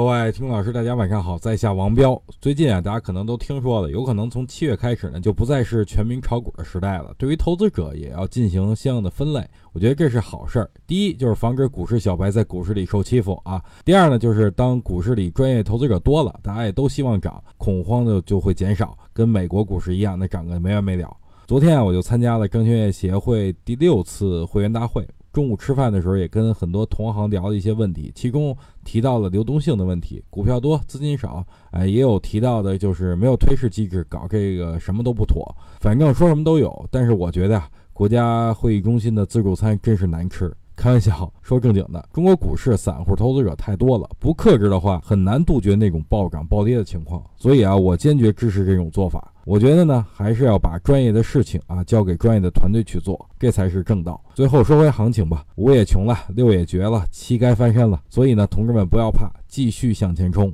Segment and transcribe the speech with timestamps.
[0.00, 2.20] 各位听众老师，大家晚上好，在下王彪。
[2.40, 7.14] 最近啊，大家可能都听说了，有可能从七月开始呢，就不再是全民炒股的时代了。
[7.18, 9.46] 对于投资者，也要进行相应的分类。
[9.74, 10.70] 我觉得这是好事儿。
[10.86, 13.62] 第一，就是防止股市小白在股市里受欺负啊。
[13.84, 21.14] 第二呢，就是当股市里专业投资者多了，大家也都希望涨，恐慌的就会减少，跟美国股市一样，那涨个没完没了。
[21.46, 25.06] 昨天啊，我就参加了证券业协会第六次会员大会。
[25.32, 36.86] 中午吃饭的时候，也跟很多同行聊了一些问题，其中提到了流动性的问题，股票多资金少，哎，也有提到的就是没有退市机制，搞这个什么都不妥，反正说什么都有。
[36.90, 40.52] 但是我觉得啊，国家会议中心的自助餐真是难吃。
[40.74, 47.22] 开玩笑，说正经的，中国股市散户投资者太多了，不克制的话，很难杜绝那种暴涨暴跌的情况。
[47.36, 49.29] 所以啊，我坚决支持这种做法。
[49.44, 54.20] 我觉得呢，还是要把专业的事情啊交给专业的团队去做，这才是正道。
[54.34, 58.00] 最后说回行情吧，五也穷了，六也绝了，七该翻身了。
[58.08, 60.52] 所以呢，同志们不要怕，继续向前冲。